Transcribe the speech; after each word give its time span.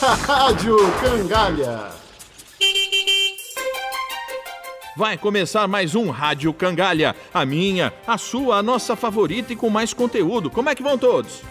Rádio 0.00 0.76
Cangalha. 1.00 1.90
Vai 4.96 5.18
começar 5.18 5.66
mais 5.66 5.96
um 5.96 6.08
Rádio 6.10 6.54
Cangalha. 6.54 7.16
A 7.34 7.44
minha, 7.44 7.92
a 8.06 8.16
sua, 8.16 8.58
a 8.58 8.62
nossa 8.62 8.94
favorita 8.94 9.52
e 9.52 9.56
com 9.56 9.68
mais 9.68 9.92
conteúdo. 9.92 10.50
Como 10.50 10.68
é 10.68 10.74
que 10.76 10.84
vão 10.84 10.96
todos? 10.96 11.42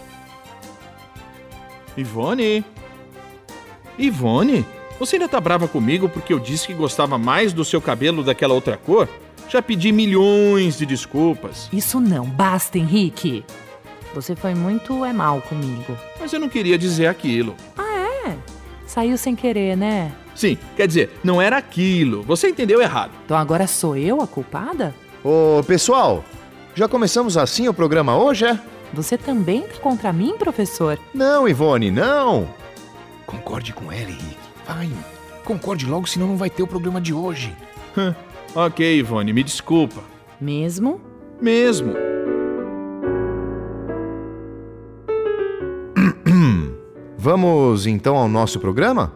Ivone? 1.98 2.64
Ivone? 4.00 4.66
Você 4.98 5.18
ainda 5.18 5.28
tá 5.28 5.42
brava 5.42 5.68
comigo 5.68 6.08
porque 6.08 6.32
eu 6.32 6.40
disse 6.40 6.68
que 6.68 6.74
gostava 6.74 7.18
mais 7.18 7.52
do 7.52 7.66
seu 7.66 7.82
cabelo 7.82 8.24
daquela 8.24 8.54
outra 8.54 8.78
cor? 8.78 9.10
Já 9.50 9.62
pedi 9.62 9.92
milhões 9.92 10.78
de 10.78 10.86
desculpas. 10.86 11.68
Isso 11.74 12.00
não 12.00 12.26
basta, 12.26 12.78
Henrique. 12.78 13.44
Você 14.16 14.38
foi 14.38 14.56
muito 14.56 15.04
é 15.04 15.12
mal 15.12 15.42
comigo. 15.42 15.98
Mas 16.18 16.32
eu 16.32 16.40
não 16.40 16.48
queria 16.48 16.78
dizer 16.78 17.08
aquilo. 17.08 17.54
Ah, 17.78 17.87
é? 18.28 18.38
Saiu 18.86 19.18
sem 19.18 19.36
querer, 19.36 19.76
né? 19.76 20.12
Sim, 20.36 20.58
quer 20.76 20.88
dizer, 20.88 21.20
não 21.24 21.42
era 21.42 21.58
aquilo. 21.58 22.24
Você 22.24 22.50
entendeu 22.50 22.82
errado. 22.82 23.12
Então 23.26 23.38
agora 23.38 23.68
sou 23.68 23.96
eu 23.98 24.22
a 24.22 24.28
culpada? 24.28 24.94
Ô, 25.24 25.62
pessoal, 25.64 26.24
já 26.76 26.88
começamos 26.88 27.38
assim 27.38 27.68
o 27.68 27.74
programa 27.74 28.18
hoje, 28.18 28.46
é? 28.46 28.60
Você 28.94 29.18
também 29.18 29.62
tá 29.62 29.80
contra 29.80 30.14
mim, 30.14 30.36
professor? 30.38 30.98
Não, 31.14 31.48
Ivone, 31.48 31.92
não. 31.92 32.48
Concorde 33.26 33.74
com 33.74 33.92
ela, 33.92 34.10
Henrique. 34.10 34.38
Vai, 34.66 34.90
concorde 35.44 35.86
logo, 35.86 36.08
senão 36.08 36.28
não 36.28 36.38
vai 36.38 36.50
ter 36.50 36.64
o 36.64 36.68
programa 36.68 37.02
de 37.02 37.14
hoje. 37.14 37.54
ok, 38.56 39.00
Ivone, 39.00 39.34
me 39.34 39.44
desculpa. 39.44 40.02
Mesmo? 40.40 41.02
Mesmo. 41.42 42.07
Vamos 47.28 47.86
então 47.86 48.16
ao 48.16 48.30
nosso 48.30 48.58
programa? 48.58 49.12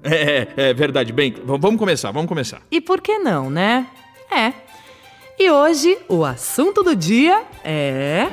É, 0.00 0.46
é 0.68 0.72
verdade. 0.72 1.12
Bem, 1.12 1.34
vamos 1.44 1.76
começar, 1.76 2.12
vamos 2.12 2.28
começar. 2.28 2.62
E 2.70 2.80
por 2.80 3.00
que 3.00 3.18
não, 3.18 3.50
né? 3.50 3.88
É. 4.30 4.52
E 5.36 5.50
hoje 5.50 5.98
o 6.08 6.24
assunto 6.24 6.84
do 6.84 6.94
dia 6.94 7.42
é. 7.64 8.28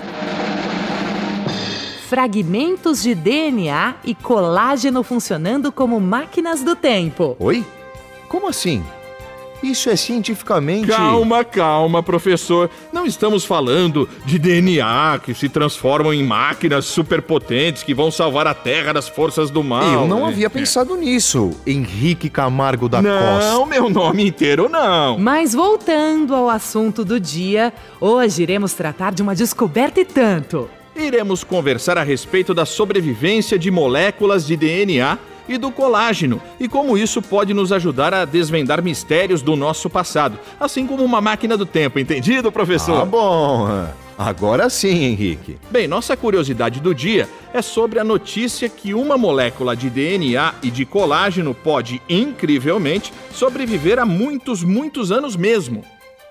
Fragmentos 2.08 3.02
de 3.02 3.16
DNA 3.16 3.96
e 4.04 4.14
colágeno 4.14 5.02
funcionando 5.02 5.72
como 5.72 6.00
máquinas 6.00 6.62
do 6.62 6.76
tempo. 6.76 7.36
Oi? 7.40 7.66
Como 8.30 8.48
assim? 8.48 8.86
Isso 9.64 9.90
é 9.90 9.96
cientificamente. 9.96 10.88
Calma, 10.88 11.44
calma, 11.44 12.04
professor. 12.04 12.70
Não 12.94 13.06
estamos 13.06 13.46
falando 13.46 14.08
de 14.26 14.38
DNA 14.38 15.20
que 15.24 15.34
se 15.34 15.50
transformam 15.50 16.14
em 16.14 16.24
máquinas 16.24 16.86
superpotentes 16.86 17.82
que 17.84 17.94
vão 17.94 18.12
salvar 18.12 18.48
a 18.48 18.54
Terra 18.54 18.94
das 18.94 19.08
forças 19.08 19.50
do 19.50 19.64
mal. 19.64 19.84
Eu 19.84 20.08
não 20.08 20.22
né? 20.22 20.28
havia 20.28 20.50
pensado 20.50 20.96
nisso, 20.96 21.52
Henrique 21.66 22.30
Camargo 22.30 22.88
da 22.88 23.02
Não, 23.02 23.40
Costa. 23.40 23.66
meu 23.66 23.90
nome 23.90 24.28
inteiro 24.28 24.70
não. 24.70 25.18
Mas 25.18 25.54
voltando 25.54 26.36
ao 26.36 26.50
assunto 26.50 27.04
do 27.04 27.20
dia, 27.20 27.74
hoje 28.00 28.44
iremos 28.44 28.74
tratar 28.74 29.14
de 29.14 29.22
uma 29.22 29.36
descoberta 29.36 30.00
e 30.00 30.06
tanto. 30.06 30.70
Iremos 30.96 31.44
conversar 31.44 31.98
a 31.98 32.04
respeito 32.04 32.54
da 32.54 32.66
sobrevivência 32.66 33.60
de 33.60 33.70
moléculas 33.70 34.46
de 34.48 34.56
DNA 34.56 35.18
e 35.48 35.58
do 35.58 35.72
colágeno 35.72 36.42
e 36.60 36.68
como 36.68 36.98
isso 36.98 37.22
pode 37.22 37.54
nos 37.54 37.72
ajudar 37.72 38.14
a 38.14 38.26
desvendar 38.26 38.82
mistérios 38.82 39.42
do 39.42 39.56
nosso 39.56 39.90
passado, 39.90 40.40
assim 40.60 40.86
como 40.86 41.04
uma 41.04 41.22
máquina 41.22 41.58
do 41.58 41.66
tempo, 41.66 42.00
entendido, 42.00 42.52
professor? 42.52 43.02
Ah, 43.02 43.06
bom. 43.06 43.88
Agora 44.18 44.70
sim, 44.70 45.04
Henrique. 45.04 45.58
Bem, 45.70 45.88
nossa 45.88 46.16
curiosidade 46.16 46.80
do 46.80 46.96
dia 46.96 47.28
é 47.54 47.62
sobre 47.62 48.00
a 48.00 48.04
notícia 48.04 48.70
que 48.70 48.94
uma 48.94 49.18
molécula 49.18 49.76
de 49.76 49.90
DNA 49.90 50.56
e 50.64 50.72
de 50.72 50.86
colágeno 50.86 51.54
pode, 51.54 52.02
incrivelmente, 52.08 53.14
sobreviver 53.34 54.00
a 54.00 54.06
muitos, 54.06 54.64
muitos 54.64 55.12
anos 55.12 55.36
mesmo. 55.36 55.84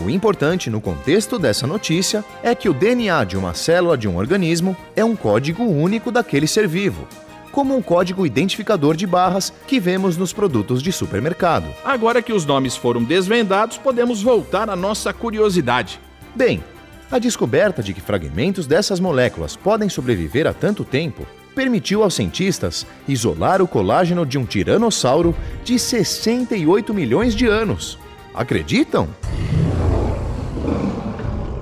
O 0.00 0.10
importante 0.10 0.68
no 0.68 0.80
contexto 0.80 1.38
dessa 1.38 1.66
notícia 1.66 2.24
é 2.42 2.54
que 2.54 2.68
o 2.68 2.74
DNA 2.74 3.24
de 3.24 3.36
uma 3.36 3.54
célula 3.54 3.96
de 3.96 4.08
um 4.08 4.16
organismo 4.16 4.76
é 4.96 5.04
um 5.04 5.14
código 5.14 5.62
único 5.62 6.10
daquele 6.10 6.48
ser 6.48 6.66
vivo, 6.66 7.06
como 7.52 7.76
um 7.76 7.80
código 7.80 8.26
identificador 8.26 8.96
de 8.96 9.06
barras 9.06 9.52
que 9.68 9.78
vemos 9.78 10.16
nos 10.16 10.32
produtos 10.32 10.82
de 10.82 10.90
supermercado. 10.90 11.72
Agora 11.84 12.20
que 12.20 12.32
os 12.32 12.44
nomes 12.44 12.76
foram 12.76 13.04
desvendados, 13.04 13.78
podemos 13.78 14.20
voltar 14.20 14.68
à 14.68 14.74
nossa 14.74 15.12
curiosidade. 15.12 16.00
Bem, 16.34 16.60
a 17.14 17.18
descoberta 17.20 17.80
de 17.80 17.94
que 17.94 18.00
fragmentos 18.00 18.66
dessas 18.66 18.98
moléculas 18.98 19.54
podem 19.54 19.88
sobreviver 19.88 20.48
a 20.48 20.52
tanto 20.52 20.84
tempo 20.84 21.24
permitiu 21.54 22.02
aos 22.02 22.14
cientistas 22.14 22.84
isolar 23.06 23.62
o 23.62 23.68
colágeno 23.68 24.26
de 24.26 24.36
um 24.36 24.44
tiranossauro 24.44 25.32
de 25.62 25.78
68 25.78 26.92
milhões 26.92 27.36
de 27.36 27.46
anos. 27.46 27.96
Acreditam? 28.34 29.08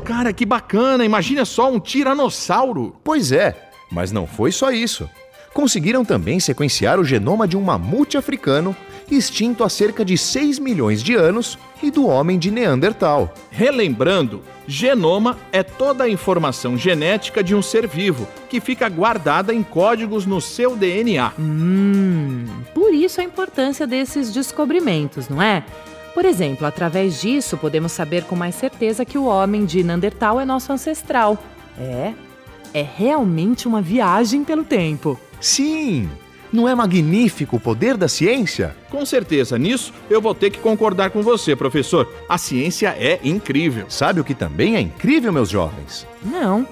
Cara, 0.02 0.32
que 0.32 0.46
bacana! 0.46 1.04
Imagina 1.04 1.44
só 1.44 1.70
um 1.70 1.78
tiranossauro! 1.78 2.96
Pois 3.04 3.30
é, 3.30 3.54
mas 3.90 4.10
não 4.10 4.26
foi 4.26 4.52
só 4.52 4.72
isso. 4.72 5.06
Conseguiram 5.52 6.04
também 6.04 6.40
sequenciar 6.40 6.98
o 6.98 7.04
genoma 7.04 7.46
de 7.46 7.56
um 7.56 7.62
mamute 7.62 8.16
africano 8.16 8.74
extinto 9.10 9.62
há 9.62 9.68
cerca 9.68 10.04
de 10.04 10.16
6 10.16 10.58
milhões 10.58 11.02
de 11.02 11.14
anos 11.14 11.58
e 11.82 11.90
do 11.90 12.06
homem 12.06 12.38
de 12.38 12.50
Neandertal. 12.50 13.32
Relembrando, 13.50 14.42
genoma 14.66 15.36
é 15.50 15.62
toda 15.62 16.04
a 16.04 16.08
informação 16.08 16.76
genética 16.78 17.42
de 17.42 17.54
um 17.54 17.60
ser 17.60 17.86
vivo 17.86 18.26
que 18.48 18.60
fica 18.60 18.88
guardada 18.88 19.52
em 19.52 19.62
códigos 19.62 20.24
no 20.24 20.40
seu 20.40 20.76
DNA. 20.76 21.32
Hum, 21.38 22.46
por 22.74 22.94
isso 22.94 23.20
a 23.20 23.24
importância 23.24 23.86
desses 23.86 24.32
descobrimentos, 24.32 25.28
não 25.28 25.42
é? 25.42 25.64
Por 26.14 26.24
exemplo, 26.24 26.66
através 26.66 27.20
disso 27.20 27.56
podemos 27.56 27.92
saber 27.92 28.24
com 28.24 28.36
mais 28.36 28.54
certeza 28.54 29.04
que 29.04 29.16
o 29.16 29.24
homem 29.24 29.64
de 29.64 29.82
Neandertal 29.82 30.40
é 30.40 30.44
nosso 30.44 30.72
ancestral. 30.72 31.38
É, 31.78 32.12
é 32.74 32.86
realmente 32.96 33.66
uma 33.66 33.80
viagem 33.80 34.44
pelo 34.44 34.62
tempo. 34.62 35.18
Sim! 35.42 36.08
Não 36.52 36.68
é 36.68 36.74
magnífico 36.74 37.56
o 37.56 37.60
poder 37.60 37.96
da 37.96 38.06
ciência? 38.06 38.76
Com 38.90 39.04
certeza, 39.04 39.58
nisso 39.58 39.92
eu 40.08 40.20
vou 40.20 40.34
ter 40.34 40.50
que 40.50 40.58
concordar 40.60 41.10
com 41.10 41.20
você, 41.20 41.56
professor. 41.56 42.08
A 42.28 42.38
ciência 42.38 42.94
é 42.98 43.18
incrível. 43.24 43.86
Sabe 43.88 44.20
o 44.20 44.24
que 44.24 44.34
também 44.34 44.76
é 44.76 44.80
incrível, 44.80 45.32
meus 45.32 45.48
jovens? 45.48 46.06
Não. 46.22 46.66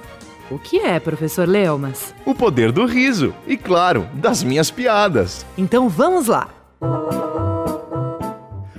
O 0.51 0.59
que 0.59 0.79
é, 0.79 1.01
professor 1.01 1.49
Leumas? 1.49 2.15
O 2.25 2.35
poder 2.35 2.71
do 2.71 2.85
riso 2.85 3.35
e, 3.47 3.57
claro, 3.57 4.07
das 4.15 4.43
minhas 4.45 4.71
piadas. 4.71 5.45
Então 5.59 5.89
vamos 5.89 6.29
lá. 6.29 6.49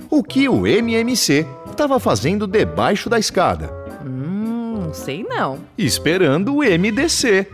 O 0.08 0.22
que 0.22 0.48
o 0.48 0.66
MMC 0.66 1.46
estava 1.70 1.98
fazendo 1.98 2.46
debaixo 2.46 3.10
da 3.10 3.18
escada? 3.18 3.81
Não 4.92 4.98
sei 4.98 5.24
não. 5.26 5.58
Esperando 5.78 6.54
o 6.54 6.58
MDC. 6.58 7.46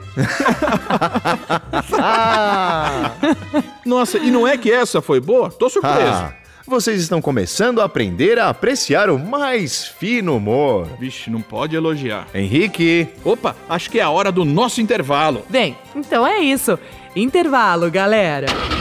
Nossa, 3.86 4.18
e 4.18 4.28
não 4.28 4.44
é 4.44 4.58
que 4.58 4.72
essa 4.72 5.00
foi 5.00 5.20
boa? 5.20 5.48
Tô 5.48 5.70
surpreso. 5.70 6.10
Ah, 6.10 6.32
vocês 6.66 7.00
estão 7.00 7.22
começando 7.22 7.80
a 7.80 7.84
aprender 7.84 8.40
a 8.40 8.48
apreciar 8.48 9.08
o 9.08 9.20
mais 9.20 9.86
fino 9.86 10.36
humor. 10.36 10.88
Vixe, 10.98 11.30
não 11.30 11.40
pode 11.40 11.76
elogiar. 11.76 12.26
Henrique, 12.34 13.06
Opa, 13.24 13.54
acho 13.68 13.88
que 13.88 14.00
é 14.00 14.02
a 14.02 14.10
hora 14.10 14.32
do 14.32 14.44
nosso 14.44 14.80
intervalo. 14.80 15.44
Bem, 15.48 15.78
então 15.94 16.26
é 16.26 16.40
isso. 16.40 16.76
Intervalo, 17.14 17.88
galera. 17.88 18.46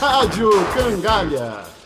Rádio 0.00 0.50
Cangalha. 0.74 1.79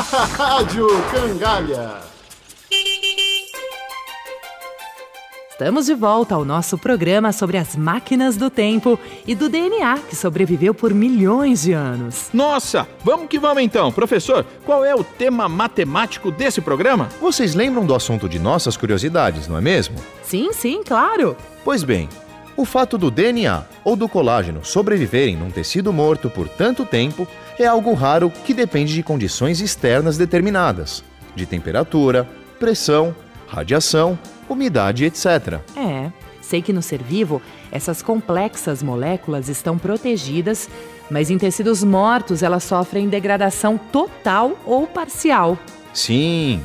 Rádio 0.00 0.86
Cangalha. 1.10 2.00
Estamos 5.50 5.84
de 5.84 5.94
volta 5.94 6.34
ao 6.34 6.46
nosso 6.46 6.78
programa 6.78 7.30
sobre 7.30 7.58
as 7.58 7.76
máquinas 7.76 8.36
do 8.38 8.48
tempo 8.48 8.98
e 9.26 9.34
do 9.34 9.50
DNA 9.50 9.98
que 10.08 10.16
sobreviveu 10.16 10.72
por 10.72 10.94
milhões 10.94 11.62
de 11.62 11.72
anos. 11.72 12.30
Nossa, 12.32 12.88
vamos 13.04 13.28
que 13.28 13.38
vamos 13.38 13.62
então. 13.62 13.92
Professor, 13.92 14.46
qual 14.64 14.82
é 14.82 14.94
o 14.94 15.04
tema 15.04 15.46
matemático 15.46 16.30
desse 16.30 16.62
programa? 16.62 17.10
vocês 17.20 17.54
lembram 17.54 17.84
do 17.84 17.94
assunto 17.94 18.28
de 18.28 18.38
nossas 18.38 18.78
curiosidades, 18.78 19.46
não 19.46 19.58
é 19.58 19.60
mesmo? 19.60 19.96
Sim, 20.22 20.54
sim, 20.54 20.82
claro. 20.82 21.36
Pois 21.64 21.84
bem, 21.84 22.08
o 22.56 22.64
fato 22.64 22.98
do 22.98 23.10
DNA 23.10 23.64
ou 23.82 23.96
do 23.96 24.08
colágeno 24.08 24.64
sobreviverem 24.64 25.36
num 25.36 25.50
tecido 25.50 25.92
morto 25.92 26.28
por 26.28 26.48
tanto 26.48 26.84
tempo 26.84 27.26
é 27.58 27.66
algo 27.66 27.94
raro 27.94 28.30
que 28.44 28.52
depende 28.52 28.94
de 28.94 29.02
condições 29.02 29.60
externas 29.60 30.18
determinadas, 30.18 31.02
de 31.34 31.46
temperatura, 31.46 32.28
pressão, 32.58 33.14
radiação, 33.46 34.18
umidade, 34.48 35.04
etc. 35.04 35.60
É, 35.76 36.10
sei 36.40 36.60
que 36.60 36.72
no 36.72 36.82
ser 36.82 37.02
vivo 37.02 37.40
essas 37.70 38.02
complexas 38.02 38.82
moléculas 38.82 39.48
estão 39.48 39.78
protegidas, 39.78 40.68
mas 41.10 41.30
em 41.30 41.38
tecidos 41.38 41.82
mortos 41.82 42.42
elas 42.42 42.64
sofrem 42.64 43.08
degradação 43.08 43.78
total 43.78 44.58
ou 44.66 44.86
parcial. 44.86 45.58
Sim. 45.94 46.62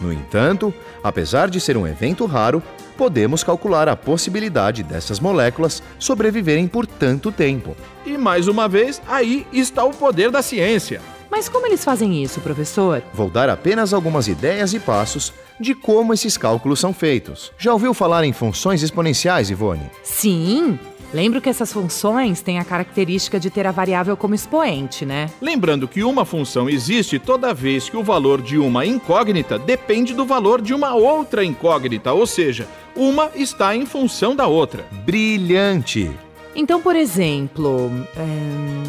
No 0.00 0.12
entanto, 0.12 0.72
apesar 1.02 1.48
de 1.48 1.60
ser 1.60 1.76
um 1.76 1.86
evento 1.86 2.26
raro, 2.26 2.62
podemos 2.96 3.44
calcular 3.44 3.88
a 3.88 3.96
possibilidade 3.96 4.82
dessas 4.82 5.20
moléculas 5.20 5.82
sobreviverem 5.98 6.66
por 6.66 6.86
tanto 6.86 7.30
tempo. 7.30 7.76
E 8.06 8.16
mais 8.16 8.48
uma 8.48 8.68
vez, 8.68 9.00
aí 9.06 9.46
está 9.52 9.84
o 9.84 9.90
poder 9.90 10.30
da 10.30 10.42
ciência. 10.42 11.00
Mas 11.30 11.48
como 11.48 11.66
eles 11.66 11.84
fazem 11.84 12.22
isso, 12.22 12.40
professor? 12.40 13.02
Vou 13.12 13.28
dar 13.28 13.48
apenas 13.48 13.92
algumas 13.92 14.28
ideias 14.28 14.72
e 14.72 14.78
passos 14.78 15.32
de 15.58 15.74
como 15.74 16.12
esses 16.12 16.36
cálculos 16.36 16.80
são 16.80 16.92
feitos. 16.92 17.52
Já 17.58 17.72
ouviu 17.72 17.94
falar 17.94 18.24
em 18.24 18.32
funções 18.32 18.82
exponenciais, 18.82 19.50
Ivone? 19.50 19.90
Sim, 20.02 20.78
lembro 21.14 21.40
que 21.40 21.48
essas 21.48 21.72
funções 21.72 22.42
têm 22.42 22.58
a 22.58 22.64
característica 22.64 23.38
de 23.38 23.48
ter 23.48 23.66
a 23.66 23.70
variável 23.70 24.16
como 24.16 24.34
expoente, 24.34 25.06
né? 25.06 25.30
Lembrando 25.40 25.86
que 25.86 26.02
uma 26.02 26.24
função 26.24 26.68
existe 26.68 27.20
toda 27.20 27.54
vez 27.54 27.88
que 27.88 27.96
o 27.96 28.02
valor 28.02 28.42
de 28.42 28.58
uma 28.58 28.84
incógnita 28.84 29.56
depende 29.56 30.12
do 30.12 30.26
valor 30.26 30.60
de 30.60 30.74
uma 30.74 30.94
outra 30.94 31.44
incógnita, 31.44 32.12
ou 32.12 32.26
seja, 32.26 32.66
uma 32.96 33.30
está 33.36 33.76
em 33.76 33.86
função 33.86 34.34
da 34.34 34.48
outra. 34.48 34.84
Brilhante! 35.04 36.10
Então, 36.56 36.80
por 36.80 36.96
exemplo, 36.96 37.90
hum, 38.16 38.82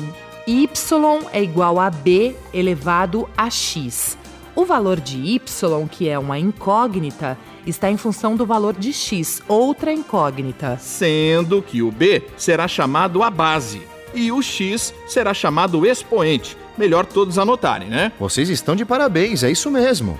y 0.47 1.19
é 1.31 1.43
igual 1.43 1.79
a 1.79 1.89
b 1.89 2.35
elevado 2.51 3.29
a 3.37 3.49
x. 3.49 4.17
O 4.55 4.63
valor 4.63 5.01
de 5.01 5.17
y, 5.17 5.87
que 5.91 6.07
é 6.07 6.17
uma 6.17 6.39
incógnita, 6.39 7.37
está 7.67 7.91
em 7.91 7.97
função 7.97 8.37
do 8.37 8.45
valor 8.45 8.73
de 8.73 8.93
x, 8.93 9.41
outra 9.49 9.91
incógnita. 9.91 10.77
Sendo 10.79 11.61
que 11.61 11.81
o 11.81 11.91
b 11.91 12.23
será 12.37 12.65
chamado 12.65 13.21
a 13.21 13.29
base 13.29 13.81
e 14.13 14.31
o 14.31 14.41
x 14.41 14.93
será 15.07 15.33
chamado 15.33 15.79
o 15.79 15.85
expoente. 15.85 16.55
Melhor 16.77 17.05
todos 17.05 17.37
anotarem, 17.37 17.89
né? 17.89 18.13
Vocês 18.17 18.49
estão 18.49 18.77
de 18.77 18.85
parabéns, 18.85 19.43
é 19.43 19.51
isso 19.51 19.69
mesmo. 19.69 20.17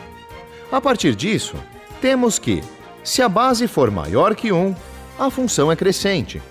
A 0.69 0.81
partir 0.81 1.15
disso, 1.15 1.55
temos 2.01 2.37
que, 2.37 2.61
se 3.05 3.21
a 3.21 3.29
base 3.29 3.67
for 3.69 3.89
maior 3.89 4.35
que 4.35 4.51
1, 4.51 4.75
a 5.17 5.29
função 5.29 5.71
é 5.71 5.77
crescente. 5.77 6.41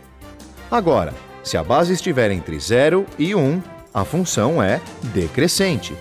Agora, 0.71 1.13
se 1.43 1.59
a 1.59 1.63
base 1.63 1.93
estiver 1.93 2.31
entre 2.31 2.59
0 2.59 3.05
e 3.19 3.35
1, 3.35 3.63
a 3.93 4.07
função 4.07 4.63
é 4.63 4.81
decrescente. 5.13 5.95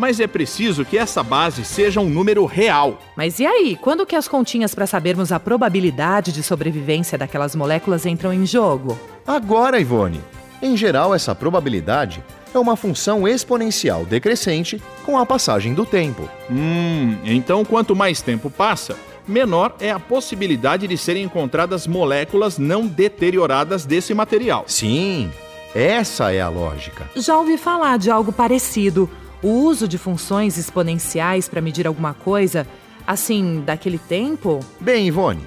Mas 0.00 0.18
é 0.18 0.26
preciso 0.26 0.82
que 0.82 0.96
essa 0.96 1.22
base 1.22 1.62
seja 1.62 2.00
um 2.00 2.08
número 2.08 2.46
real. 2.46 2.98
Mas 3.14 3.38
e 3.38 3.44
aí, 3.44 3.76
quando 3.78 4.06
que 4.06 4.16
as 4.16 4.26
continhas 4.26 4.74
para 4.74 4.86
sabermos 4.86 5.30
a 5.30 5.38
probabilidade 5.38 6.32
de 6.32 6.42
sobrevivência 6.42 7.18
daquelas 7.18 7.54
moléculas 7.54 8.06
entram 8.06 8.32
em 8.32 8.46
jogo? 8.46 8.98
Agora, 9.26 9.78
Ivone, 9.78 10.22
em 10.62 10.74
geral, 10.74 11.14
essa 11.14 11.34
probabilidade 11.34 12.24
é 12.54 12.58
uma 12.58 12.76
função 12.76 13.28
exponencial 13.28 14.06
decrescente 14.06 14.80
com 15.04 15.18
a 15.18 15.26
passagem 15.26 15.74
do 15.74 15.84
tempo. 15.84 16.26
Hum, 16.50 17.18
então 17.22 17.62
quanto 17.62 17.94
mais 17.94 18.22
tempo 18.22 18.48
passa, 18.48 18.96
menor 19.28 19.76
é 19.80 19.90
a 19.90 20.00
possibilidade 20.00 20.88
de 20.88 20.96
serem 20.96 21.24
encontradas 21.24 21.86
moléculas 21.86 22.56
não 22.56 22.86
deterioradas 22.86 23.84
desse 23.84 24.14
material. 24.14 24.64
Sim, 24.66 25.30
essa 25.74 26.32
é 26.32 26.40
a 26.40 26.48
lógica. 26.48 27.06
Já 27.14 27.36
ouvi 27.36 27.58
falar 27.58 27.98
de 27.98 28.10
algo 28.10 28.32
parecido. 28.32 29.10
O 29.42 29.48
uso 29.48 29.88
de 29.88 29.96
funções 29.96 30.58
exponenciais 30.58 31.48
para 31.48 31.62
medir 31.62 31.86
alguma 31.86 32.12
coisa, 32.12 32.66
assim, 33.06 33.62
daquele 33.64 33.98
tempo? 33.98 34.60
Bem, 34.78 35.06
Ivone, 35.06 35.46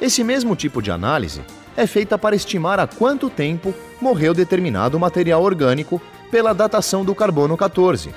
esse 0.00 0.22
mesmo 0.22 0.54
tipo 0.54 0.80
de 0.80 0.90
análise 0.90 1.42
é 1.76 1.86
feita 1.86 2.16
para 2.16 2.36
estimar 2.36 2.78
há 2.78 2.86
quanto 2.86 3.28
tempo 3.28 3.74
morreu 4.00 4.32
determinado 4.32 4.98
material 4.98 5.42
orgânico 5.42 6.00
pela 6.30 6.52
datação 6.52 7.04
do 7.04 7.14
carbono 7.14 7.56
14, 7.56 8.14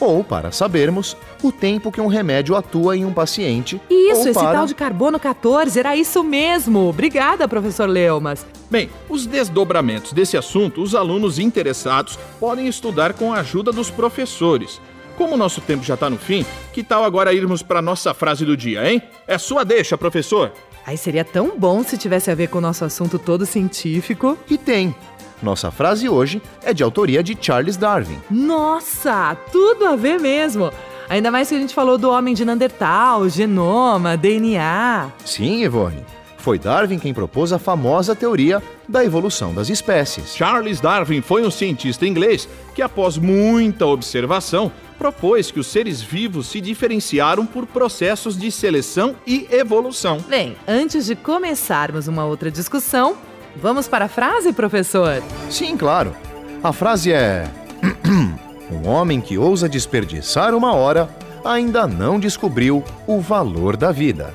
ou 0.00 0.22
para 0.22 0.52
sabermos 0.52 1.16
o 1.42 1.50
tempo 1.50 1.90
que 1.90 2.00
um 2.00 2.06
remédio 2.06 2.56
atua 2.56 2.96
em 2.96 3.04
um 3.04 3.12
paciente. 3.12 3.80
Isso, 3.88 4.20
ou 4.20 4.28
esse 4.28 4.32
para... 4.32 4.52
tal 4.52 4.66
de 4.66 4.74
carbono 4.74 5.18
14, 5.18 5.78
era 5.78 5.96
isso 5.96 6.22
mesmo. 6.22 6.88
Obrigada, 6.88 7.48
professor 7.48 7.88
Leumas. 7.88 8.46
Bem, 8.70 8.90
os 9.08 9.26
desdobramentos 9.26 10.12
desse 10.12 10.36
assunto 10.36 10.82
os 10.82 10.94
alunos 10.94 11.38
interessados 11.38 12.18
podem 12.38 12.66
estudar 12.66 13.14
com 13.14 13.32
a 13.32 13.40
ajuda 13.40 13.72
dos 13.72 13.90
professores. 13.90 14.80
Como 15.16 15.34
o 15.34 15.38
nosso 15.38 15.60
tempo 15.62 15.82
já 15.82 15.94
está 15.94 16.10
no 16.10 16.18
fim, 16.18 16.44
que 16.72 16.82
tal 16.82 17.02
agora 17.02 17.32
irmos 17.32 17.62
para 17.62 17.80
nossa 17.80 18.12
frase 18.12 18.44
do 18.44 18.56
dia, 18.56 18.90
hein? 18.90 19.02
É 19.26 19.38
sua 19.38 19.64
deixa, 19.64 19.96
professor. 19.96 20.52
Ai, 20.86 20.96
seria 20.96 21.24
tão 21.24 21.58
bom 21.58 21.82
se 21.82 21.96
tivesse 21.96 22.30
a 22.30 22.34
ver 22.34 22.48
com 22.48 22.58
o 22.58 22.60
nosso 22.60 22.84
assunto 22.84 23.18
todo 23.18 23.46
científico. 23.46 24.38
E 24.48 24.58
tem. 24.58 24.94
Nossa 25.42 25.70
frase 25.70 26.08
hoje 26.08 26.40
é 26.62 26.72
de 26.72 26.82
autoria 26.82 27.22
de 27.22 27.36
Charles 27.40 27.76
Darwin. 27.76 28.18
Nossa, 28.30 29.36
tudo 29.52 29.86
a 29.86 29.96
ver 29.96 30.18
mesmo. 30.18 30.72
Ainda 31.08 31.30
mais 31.30 31.48
que 31.48 31.54
a 31.54 31.58
gente 31.58 31.74
falou 31.74 31.96
do 31.96 32.10
homem 32.10 32.34
de 32.34 32.44
Neandertal, 32.44 33.28
genoma, 33.28 34.16
DNA. 34.16 35.10
Sim, 35.24 35.62
Ivone. 35.62 36.04
Foi 36.38 36.58
Darwin 36.58 36.98
quem 36.98 37.12
propôs 37.12 37.52
a 37.52 37.58
famosa 37.58 38.14
teoria 38.14 38.62
da 38.88 39.04
evolução 39.04 39.52
das 39.52 39.68
espécies. 39.68 40.34
Charles 40.36 40.80
Darwin 40.80 41.20
foi 41.20 41.44
um 41.44 41.50
cientista 41.50 42.06
inglês 42.06 42.48
que, 42.74 42.82
após 42.82 43.18
muita 43.18 43.84
observação, 43.86 44.70
propôs 44.96 45.50
que 45.50 45.60
os 45.60 45.66
seres 45.66 46.00
vivos 46.00 46.46
se 46.46 46.60
diferenciaram 46.60 47.44
por 47.44 47.66
processos 47.66 48.36
de 48.38 48.50
seleção 48.50 49.16
e 49.26 49.46
evolução. 49.50 50.18
Bem, 50.28 50.56
antes 50.66 51.06
de 51.06 51.16
começarmos 51.16 52.06
uma 52.08 52.24
outra 52.24 52.50
discussão, 52.50 53.16
vamos 53.60 53.88
para 53.88 54.06
a 54.06 54.08
frase, 54.08 54.52
professor? 54.52 55.22
Sim, 55.50 55.76
claro. 55.76 56.14
A 56.62 56.72
frase 56.72 57.12
é: 57.12 57.44
Um 58.70 58.88
homem 58.88 59.20
que 59.20 59.36
ousa 59.38 59.68
desperdiçar 59.68 60.54
uma 60.54 60.72
hora 60.72 61.08
ainda 61.44 61.86
não 61.86 62.18
descobriu 62.18 62.82
o 63.06 63.20
valor 63.20 63.76
da 63.76 63.92
vida. 63.92 64.34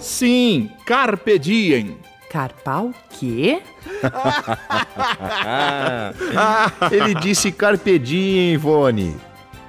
Sim, 0.00 0.70
carpe 0.86 1.38
diem. 1.38 1.98
Carpal 2.30 2.92
quê? 3.10 3.60
Ele 6.90 7.14
disse 7.16 7.52
carpe 7.52 7.98
diem, 7.98 8.54
Ivone. 8.54 9.14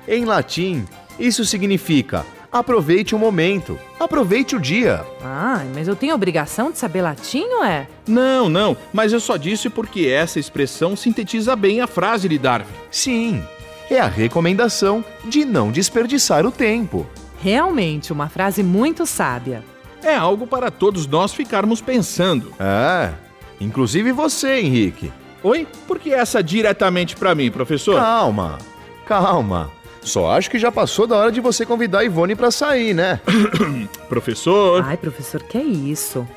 Em 0.07 0.23
latim, 0.23 0.85
isso 1.19 1.43
significa 1.43 2.25
aproveite 2.53 3.15
o 3.15 3.19
momento, 3.19 3.79
aproveite 3.99 4.55
o 4.55 4.59
dia. 4.59 5.03
Ah, 5.23 5.63
mas 5.73 5.87
eu 5.87 5.95
tenho 5.95 6.13
obrigação 6.13 6.71
de 6.71 6.77
saber 6.77 7.01
latim, 7.01 7.47
não 7.47 7.65
é? 7.65 7.87
Não, 8.07 8.47
não, 8.47 8.77
mas 8.93 9.11
eu 9.11 9.19
só 9.19 9.35
disse 9.35 9.69
porque 9.69 10.05
essa 10.07 10.39
expressão 10.39 10.95
sintetiza 10.95 11.55
bem 11.55 11.81
a 11.81 11.87
frase 11.87 12.29
de 12.29 12.37
Darwin. 12.37 12.67
Sim, 12.91 13.43
é 13.89 13.99
a 13.99 14.07
recomendação 14.07 15.03
de 15.25 15.43
não 15.43 15.71
desperdiçar 15.71 16.45
o 16.45 16.51
tempo. 16.51 17.07
Realmente, 17.41 18.13
uma 18.13 18.29
frase 18.29 18.61
muito 18.61 19.05
sábia. 19.05 19.63
É 20.03 20.15
algo 20.15 20.45
para 20.45 20.69
todos 20.69 21.07
nós 21.07 21.33
ficarmos 21.33 21.81
pensando. 21.81 22.53
É, 22.59 23.11
inclusive 23.59 24.11
você, 24.11 24.59
Henrique. 24.59 25.11
Oi? 25.41 25.67
Por 25.87 25.99
que 25.99 26.13
essa 26.13 26.41
diretamente 26.41 27.15
para 27.15 27.35
mim, 27.35 27.51
professor? 27.51 27.99
Calma, 27.99 28.57
calma. 29.05 29.71
Só 30.03 30.31
acho 30.31 30.49
que 30.49 30.59
já 30.59 30.71
passou 30.71 31.07
da 31.07 31.15
hora 31.15 31.31
de 31.31 31.39
você 31.41 31.65
convidar 31.65 31.99
a 31.99 32.03
Ivone 32.03 32.35
para 32.35 32.51
sair, 32.51 32.93
né? 32.93 33.19
Professor. 34.09 34.83
Ai, 34.85 34.97
professor, 34.97 35.41
que 35.43 35.57
é 35.57 35.63
isso? 35.63 36.27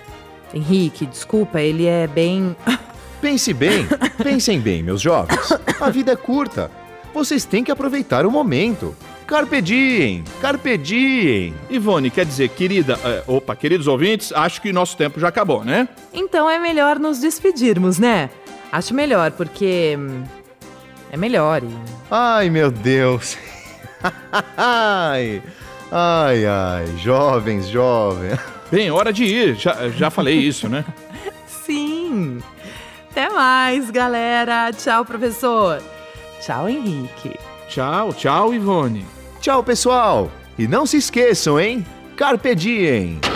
Henrique, 0.54 1.04
desculpa, 1.06 1.60
ele 1.60 1.86
é 1.86 2.06
bem. 2.06 2.56
Pense 3.20 3.52
bem, 3.54 3.86
pensem 4.22 4.60
bem, 4.60 4.82
meus 4.82 5.00
jovens. 5.00 5.50
A 5.80 5.88
vida 5.90 6.12
é 6.12 6.16
curta. 6.16 6.70
Vocês 7.14 7.44
têm 7.46 7.64
que 7.64 7.72
aproveitar 7.72 8.26
o 8.26 8.30
momento. 8.30 8.94
Carpe 9.26 9.60
diem, 9.62 10.22
carpe 10.40 10.76
diem. 10.76 11.54
Ivone, 11.70 12.10
quer 12.10 12.26
dizer, 12.26 12.50
querida. 12.50 12.96
é, 13.02 13.24
opa, 13.26 13.56
queridos 13.56 13.86
ouvintes, 13.88 14.32
acho 14.32 14.60
que 14.60 14.70
nosso 14.72 14.96
tempo 14.98 15.18
já 15.18 15.28
acabou, 15.28 15.64
né? 15.64 15.88
Então 16.12 16.48
é 16.48 16.58
melhor 16.58 16.98
nos 16.98 17.18
despedirmos, 17.18 17.98
né? 17.98 18.28
Acho 18.70 18.94
melhor, 18.94 19.30
porque. 19.32 19.96
hum, 19.98 20.22
É 21.10 21.16
melhor. 21.16 21.62
E... 21.64 21.68
Ai, 22.10 22.50
meu 22.50 22.70
Deus. 22.70 23.36
Ai, 24.56 25.42
ai, 25.90 26.46
ai, 26.46 26.86
jovens, 26.98 27.68
jovens. 27.68 28.38
Bem, 28.70 28.90
hora 28.90 29.12
de 29.12 29.24
ir. 29.24 29.54
Já, 29.54 29.88
já 29.88 30.10
falei 30.10 30.36
isso, 30.36 30.68
né? 30.68 30.84
Sim! 31.46 32.42
Até 33.10 33.30
mais, 33.30 33.90
galera! 33.90 34.72
Tchau, 34.72 35.04
professor! 35.04 35.82
Tchau, 36.40 36.68
Henrique! 36.68 37.38
Tchau, 37.68 38.12
tchau, 38.12 38.54
Ivone. 38.54 39.06
Tchau, 39.40 39.62
pessoal. 39.62 40.30
E 40.58 40.66
não 40.66 40.86
se 40.86 40.96
esqueçam, 40.96 41.58
hein? 41.58 41.84
Carpe 42.16 42.54
diem. 42.54 43.20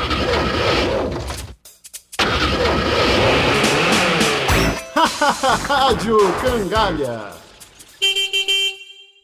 Rádio 5.68 6.18
Cangalha. 6.40 7.32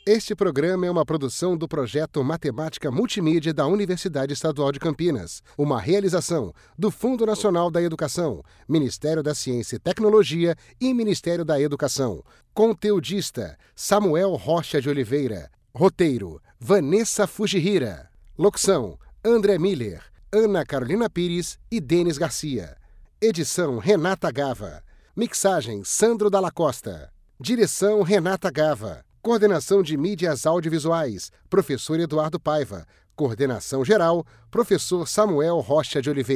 Este 0.08 0.36
programa 0.36 0.86
é 0.86 0.90
uma 0.90 1.04
produção 1.04 1.56
do 1.56 1.66
projeto 1.66 2.22
Matemática 2.22 2.92
Multimídia 2.92 3.52
da 3.52 3.66
Universidade 3.66 4.32
Estadual 4.32 4.70
de 4.70 4.78
Campinas, 4.78 5.42
uma 5.58 5.80
realização 5.80 6.54
do 6.78 6.92
Fundo 6.92 7.26
Nacional 7.26 7.72
da 7.72 7.82
Educação, 7.82 8.40
Ministério 8.68 9.20
da 9.20 9.34
Ciência 9.34 9.74
e 9.74 9.78
Tecnologia 9.80 10.54
e 10.80 10.94
Ministério 10.94 11.44
da 11.44 11.60
Educação. 11.60 12.22
Conteudista 12.54 13.58
Samuel 13.74 14.36
Rocha 14.36 14.80
de 14.80 14.88
Oliveira. 14.88 15.50
Roteiro 15.74 16.40
Vanessa 16.60 17.26
Fujihira. 17.26 18.08
Locução 18.38 18.96
André 19.24 19.58
Miller, 19.58 20.04
Ana 20.32 20.64
Carolina 20.64 21.10
Pires 21.10 21.58
e 21.68 21.80
Denis 21.80 22.16
Garcia. 22.16 22.76
Edição 23.20 23.78
Renata 23.78 24.30
Gava. 24.30 24.84
Mixagem 25.16 25.82
Sandro 25.82 26.30
Dalla 26.30 26.52
Costa. 26.52 27.10
Direção 27.40 28.02
Renata 28.02 28.52
Gava. 28.52 29.05
Coordenação 29.26 29.82
de 29.82 29.96
Mídias 29.96 30.46
Audiovisuais, 30.46 31.32
Professor 31.50 31.98
Eduardo 31.98 32.38
Paiva. 32.38 32.86
Coordenação 33.16 33.84
Geral, 33.84 34.24
Professor 34.52 35.08
Samuel 35.08 35.58
Rocha 35.58 36.00
de 36.00 36.08
Oliveira. 36.08 36.34